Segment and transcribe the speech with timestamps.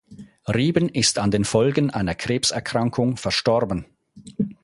[0.47, 3.85] Rieben ist an den Folgen einer Krebserkrankung verstorben.